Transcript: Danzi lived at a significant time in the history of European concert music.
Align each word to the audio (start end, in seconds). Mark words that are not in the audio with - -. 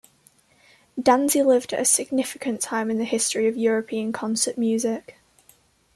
Danzi 0.99 1.45
lived 1.45 1.73
at 1.73 1.79
a 1.79 1.85
significant 1.85 2.59
time 2.59 2.89
in 2.89 2.97
the 2.97 3.03
history 3.05 3.47
of 3.47 3.55
European 3.55 4.11
concert 4.11 4.57
music. 4.57 5.17